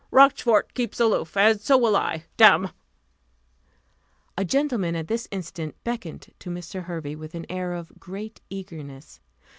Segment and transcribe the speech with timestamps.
[0.09, 2.71] "Rochfort keeps aloof; and so will I, damme!"
[4.35, 6.85] A gentleman at this instant beckoned to Mr.
[6.85, 9.19] Hervey with an air of great eagerness.